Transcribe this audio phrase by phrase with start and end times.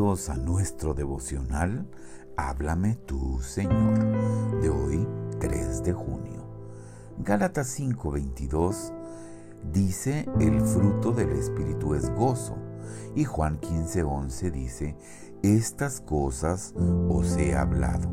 [0.00, 1.86] A nuestro devocional
[2.38, 3.98] Háblame tú, Señor,
[4.62, 5.06] de hoy
[5.40, 6.42] 3 de junio.
[7.18, 8.94] Gálatas 5:22
[9.70, 12.56] dice, el fruto del Espíritu es gozo.
[13.14, 14.96] Y Juan 15:11 dice,
[15.42, 16.72] estas cosas
[17.10, 18.08] os he hablado,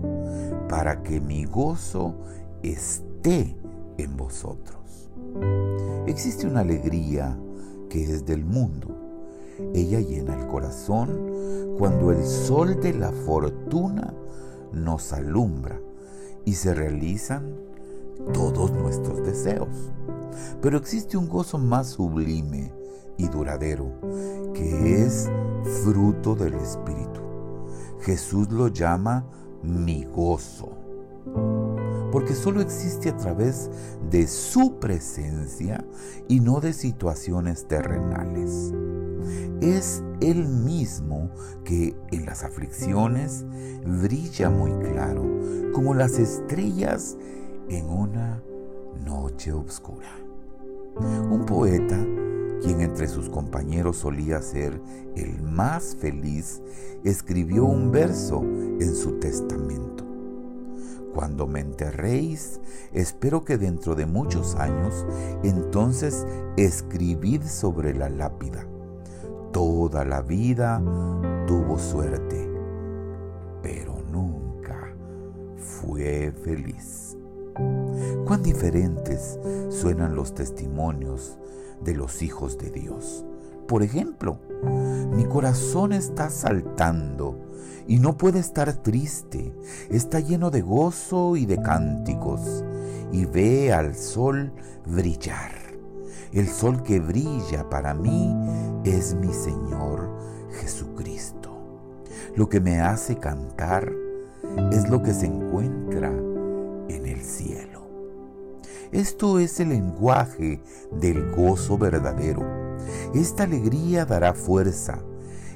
[0.68, 2.16] para que mi gozo
[2.64, 3.56] esté
[3.98, 5.10] en vosotros.
[6.06, 7.40] Existe una alegría
[7.90, 8.97] que es del mundo
[9.74, 14.14] ella llena el corazón cuando el sol de la fortuna
[14.72, 15.80] nos alumbra
[16.46, 17.56] y se realizan
[18.34, 19.92] todos nuestros deseos.
[20.62, 22.72] Pero existe un gozo más sublime
[23.18, 23.92] y duradero,
[24.54, 25.30] que es
[25.84, 27.22] fruto del Espíritu.
[28.02, 29.26] Jesús lo llama
[29.64, 30.70] mi gozo,
[32.12, 33.70] porque solo existe a través
[34.10, 35.86] de su presencia
[36.28, 38.74] y no de situaciones terrenales
[39.62, 41.30] es el mismo
[41.64, 43.46] que en las aflicciones
[43.86, 45.24] brilla muy claro,
[45.74, 47.18] como las estrellas
[47.70, 48.42] en una
[49.06, 50.10] noche oscura.
[51.30, 51.98] Un poeta,
[52.62, 54.82] quien entre sus compañeros solía ser
[55.16, 56.62] el más feliz,
[57.04, 60.07] escribió un verso en su testamento.
[61.18, 62.62] Cuando me enterréis,
[62.94, 65.04] espero que dentro de muchos años,
[65.42, 68.68] entonces escribid sobre la lápida
[69.52, 70.80] Toda la vida
[71.48, 72.48] tuvo suerte,
[73.64, 74.94] pero nunca
[75.58, 77.18] fue feliz.
[78.28, 81.40] Cuán diferentes suenan los testimonios
[81.84, 83.26] de los hijos de Dios.
[83.68, 84.38] Por ejemplo,
[85.14, 87.48] mi corazón está saltando
[87.88, 89.54] y no puede estar triste.
[89.90, 92.64] Está lleno de gozo y de cánticos
[93.12, 94.52] y ve al sol
[94.86, 95.52] brillar.
[96.34, 98.36] El sol que brilla para mí
[98.84, 100.10] es mi Señor
[100.60, 101.58] Jesucristo.
[102.36, 103.92] Lo que me hace cantar
[104.72, 107.88] es lo que se encuentra en el cielo.
[108.92, 112.57] Esto es el lenguaje del gozo verdadero.
[113.14, 115.00] Esta alegría dará fuerza.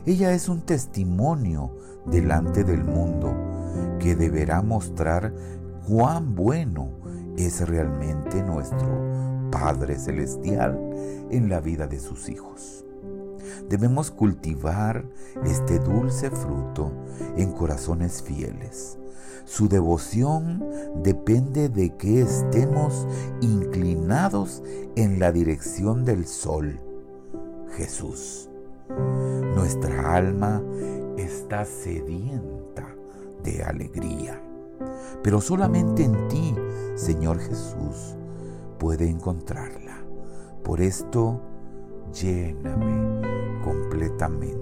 [0.06, 1.72] Ella es un testimonio
[2.06, 3.36] delante del mundo
[4.00, 5.34] que deberá mostrar
[5.88, 6.90] cuán bueno
[7.38, 10.80] es realmente nuestro Padre Celestial
[11.30, 12.86] en la vida de sus hijos.
[13.70, 15.06] Debemos cultivar
[15.46, 16.92] este dulce fruto
[17.38, 18.98] en corazones fieles.
[19.46, 20.64] Su devoción
[21.04, 23.08] depende de que estemos
[23.42, 24.64] inclinados
[24.96, 26.80] en la dirección del sol,
[27.72, 28.50] Jesús.
[29.56, 30.62] Nuestra alma
[31.18, 32.88] está sedienta
[33.44, 34.42] de alegría,
[35.24, 36.56] pero solamente en ti,
[36.96, 38.16] Señor Jesús,
[38.80, 39.98] puede encontrarla.
[40.64, 41.42] Por esto,
[42.14, 43.22] lléname
[43.64, 44.61] completamente.